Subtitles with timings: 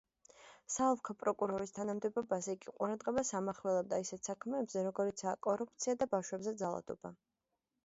[0.75, 7.17] საოლქო პროკურორის თანამდებობაზე იგი ყურადღებას ამახვილებდა ისეთ საქმეებზე, როგორიცაა კორუფცია და ბავშვებზე ძალადობა.